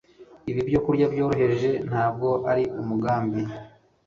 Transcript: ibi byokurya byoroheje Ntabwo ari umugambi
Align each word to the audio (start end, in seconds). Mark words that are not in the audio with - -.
ibi 0.49 0.61
byokurya 0.69 1.05
byoroheje 1.13 1.69
Ntabwo 1.89 2.29
ari 2.51 2.63
umugambi 2.81 3.41